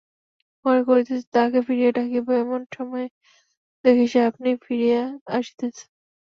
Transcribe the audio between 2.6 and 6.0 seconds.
সময়ে দেখি সে আপনি ফিরিয়া আসিতেছে।